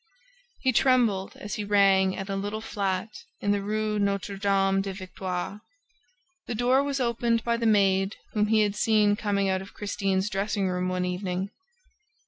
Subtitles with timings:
[0.61, 3.09] He trembled as he rang at a little flat
[3.39, 5.59] in the Rue Notre Dame des Victoires.
[6.47, 10.27] The door was opened by the maid whom he had seen coming out of Christine's
[10.27, 11.51] dressing room one evening.